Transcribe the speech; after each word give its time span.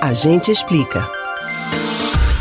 A 0.00 0.14
gente 0.14 0.50
explica. 0.50 1.06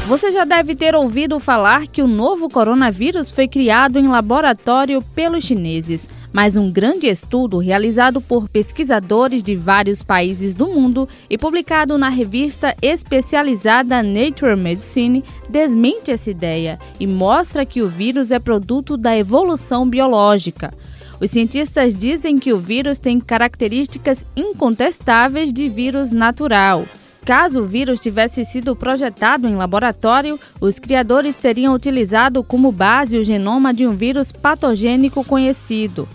Você 0.08 0.32
já 0.32 0.46
deve 0.46 0.77
ter 0.77 0.96
ouvido 0.96 1.42
falar 1.42 1.88
que 1.88 2.01
o 2.01 2.08
novo 2.08 2.47
coronavírus 2.47 3.29
foi 3.29 3.50
criado 3.50 4.00
em 4.00 4.08
laboratório 4.08 5.01
pelos 5.14 5.43
chineses. 5.43 6.08
Mas 6.32 6.56
um 6.56 6.72
grande 6.72 7.08
estudo 7.08 7.58
realizado 7.58 8.21
por 8.21 8.48
pesquisadores 8.48 9.43
de 9.43 9.57
vários 9.57 10.02
países 10.02 10.55
do 10.55 10.68
mundo 10.68 11.09
e 11.30 11.38
publicado 11.38 11.98
na 11.98 12.07
revista 12.07 12.73
especializada 12.82 14.02
Nature 14.02 14.55
Medicine 14.55 15.26
desmente 15.50 16.12
essa 16.12 16.30
ideia 16.30 16.80
e 16.98 17.05
mostra 17.05 17.66
que 17.66 17.82
o 17.82 17.89
vírus 17.89 18.32
é 18.32 18.39
produto 18.39 18.96
da 18.96 19.18
evolução 19.18 19.89
biológica. 19.89 20.73
Os 21.20 21.30
cientistas 21.32 21.94
dizem 21.94 22.39
que 22.39 22.54
o 22.54 22.57
vírus 22.57 23.00
tem 23.00 23.20
características 23.20 24.23
incontestáveis 24.34 25.52
de 25.52 25.68
vírus 25.68 26.10
natural. 26.10 26.86
Caso 27.26 27.62
o 27.62 27.66
vírus 27.66 28.00
tivesse 28.00 28.44
sido 28.46 28.76
projetado 28.76 29.48
em 29.48 29.55
laboratório, 29.55 30.40
os 30.60 30.80
criadores 30.80 31.36
teriam 31.36 31.73
utilizado 31.73 32.44
como 32.44 32.72
base 32.72 33.18
o 33.18 33.23
genoma 33.23 33.73
de 33.73 33.86
um 33.86 33.96
vírus 33.96 34.32
patogênico 34.32 35.24
conhecido. 35.24 36.08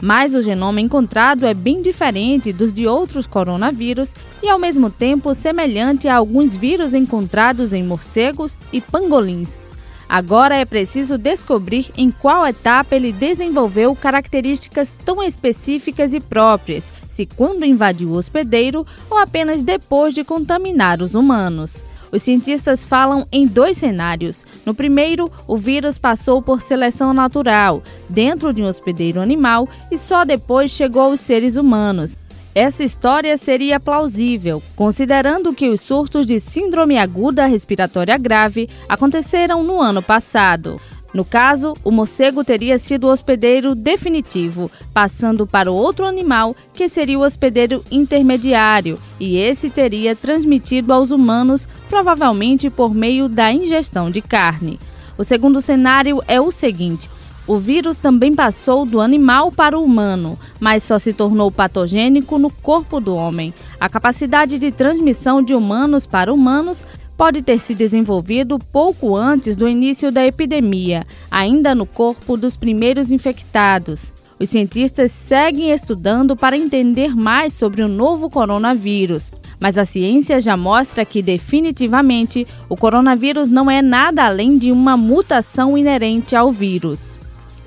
Mas 0.00 0.34
o 0.34 0.42
genoma 0.42 0.80
encontrado 0.80 1.46
é 1.46 1.54
bem 1.54 1.80
diferente 1.80 2.52
dos 2.52 2.72
de 2.72 2.86
outros 2.86 3.26
coronavírus 3.26 4.12
e, 4.42 4.48
ao 4.48 4.58
mesmo 4.58 4.90
tempo, 4.90 5.34
semelhante 5.34 6.08
a 6.08 6.16
alguns 6.16 6.56
vírus 6.56 6.92
encontrados 6.92 7.72
em 7.72 7.84
morcegos 7.84 8.56
e 8.72 8.80
pangolins. 8.80 9.64
Agora 10.08 10.56
é 10.56 10.64
preciso 10.64 11.16
descobrir 11.16 11.90
em 11.96 12.10
qual 12.10 12.46
etapa 12.46 12.94
ele 12.94 13.12
desenvolveu 13.12 13.94
características 13.96 14.94
tão 15.04 15.22
específicas 15.22 16.12
e 16.12 16.20
próprias 16.20 16.90
se 17.12 17.26
quando 17.26 17.62
invadiu 17.62 18.08
o 18.08 18.16
hospedeiro 18.16 18.86
ou 19.10 19.18
apenas 19.18 19.62
depois 19.62 20.14
de 20.14 20.24
contaminar 20.24 21.02
os 21.02 21.14
humanos. 21.14 21.84
Os 22.10 22.22
cientistas 22.22 22.84
falam 22.84 23.26
em 23.30 23.46
dois 23.46 23.76
cenários. 23.76 24.46
No 24.64 24.74
primeiro, 24.74 25.30
o 25.46 25.58
vírus 25.58 25.98
passou 25.98 26.40
por 26.40 26.62
seleção 26.62 27.12
natural, 27.12 27.82
dentro 28.08 28.50
de 28.52 28.62
um 28.62 28.66
hospedeiro 28.66 29.20
animal, 29.20 29.68
e 29.90 29.98
só 29.98 30.24
depois 30.24 30.70
chegou 30.70 31.02
aos 31.02 31.20
seres 31.20 31.54
humanos. 31.54 32.16
Essa 32.54 32.82
história 32.82 33.36
seria 33.36 33.80
plausível, 33.80 34.62
considerando 34.74 35.52
que 35.52 35.68
os 35.68 35.82
surtos 35.82 36.26
de 36.26 36.40
síndrome 36.40 36.98
aguda 36.98 37.46
respiratória 37.46 38.16
grave 38.16 38.68
aconteceram 38.88 39.62
no 39.62 39.80
ano 39.80 40.02
passado. 40.02 40.80
No 41.12 41.24
caso, 41.24 41.74
o 41.84 41.90
morcego 41.90 42.42
teria 42.42 42.78
sido 42.78 43.06
o 43.06 43.10
hospedeiro 43.10 43.74
definitivo, 43.74 44.70
passando 44.94 45.46
para 45.46 45.70
outro 45.70 46.06
animal, 46.06 46.56
que 46.72 46.88
seria 46.88 47.18
o 47.18 47.22
hospedeiro 47.22 47.84
intermediário, 47.90 48.98
e 49.20 49.36
esse 49.36 49.68
teria 49.68 50.16
transmitido 50.16 50.92
aos 50.92 51.10
humanos, 51.10 51.68
provavelmente 51.90 52.70
por 52.70 52.94
meio 52.94 53.28
da 53.28 53.52
ingestão 53.52 54.10
de 54.10 54.22
carne. 54.22 54.80
O 55.18 55.24
segundo 55.24 55.60
cenário 55.60 56.22
é 56.26 56.40
o 56.40 56.50
seguinte: 56.50 57.10
o 57.46 57.58
vírus 57.58 57.96
também 57.98 58.34
passou 58.34 58.86
do 58.86 59.00
animal 59.00 59.52
para 59.52 59.78
o 59.78 59.84
humano, 59.84 60.38
mas 60.58 60.84
só 60.84 60.98
se 60.98 61.12
tornou 61.12 61.50
patogênico 61.50 62.38
no 62.38 62.48
corpo 62.50 63.00
do 63.00 63.14
homem. 63.14 63.52
A 63.78 63.88
capacidade 63.88 64.58
de 64.58 64.70
transmissão 64.70 65.42
de 65.42 65.52
humanos 65.52 66.06
para 66.06 66.32
humanos 66.32 66.84
pode 67.16 67.42
ter 67.42 67.58
se 67.58 67.74
desenvolvido 67.74 68.58
pouco 68.58 69.16
antes 69.16 69.56
do 69.56 69.68
início 69.68 70.10
da 70.10 70.26
epidemia, 70.26 71.06
ainda 71.30 71.74
no 71.74 71.86
corpo 71.86 72.36
dos 72.36 72.56
primeiros 72.56 73.10
infectados. 73.10 74.12
Os 74.38 74.50
cientistas 74.50 75.12
seguem 75.12 75.70
estudando 75.70 76.34
para 76.34 76.56
entender 76.56 77.14
mais 77.14 77.54
sobre 77.54 77.82
o 77.82 77.88
novo 77.88 78.28
coronavírus, 78.28 79.32
mas 79.60 79.78
a 79.78 79.84
ciência 79.84 80.40
já 80.40 80.56
mostra 80.56 81.04
que 81.04 81.22
definitivamente 81.22 82.44
o 82.68 82.76
coronavírus 82.76 83.48
não 83.48 83.70
é 83.70 83.80
nada 83.80 84.24
além 84.24 84.58
de 84.58 84.72
uma 84.72 84.96
mutação 84.96 85.78
inerente 85.78 86.34
ao 86.34 86.50
vírus. 86.50 87.14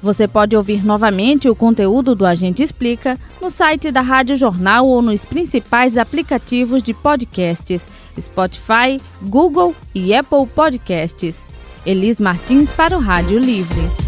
Você 0.01 0.27
pode 0.27 0.55
ouvir 0.55 0.85
novamente 0.85 1.49
o 1.49 1.55
conteúdo 1.55 2.13
do 2.13 2.25
Agente 2.25 2.61
Explica 2.61 3.17
no 3.41 3.49
site 3.49 3.89
da 3.91 4.01
Rádio 4.01 4.35
Jornal 4.35 4.85
ou 4.85 5.01
nos 5.01 5.23
principais 5.23 5.97
aplicativos 5.97 6.83
de 6.83 6.93
podcasts 6.93 7.87
Spotify, 8.21 8.99
Google 9.21 9.75
e 9.93 10.13
Apple 10.13 10.47
Podcasts. 10.47 11.37
Elis 11.85 12.19
Martins 12.19 12.71
para 12.71 12.97
o 12.97 12.99
Rádio 12.99 13.39
Livre. 13.39 14.04